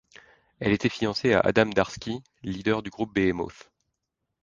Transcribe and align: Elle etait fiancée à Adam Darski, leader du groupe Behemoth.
Elle 0.59 0.73
etait 0.73 0.89
fiancée 0.89 1.31
à 1.33 1.41
Adam 1.41 1.67
Darski, 1.67 2.23
leader 2.41 2.81
du 2.81 2.89
groupe 2.89 3.13
Behemoth. 3.13 3.69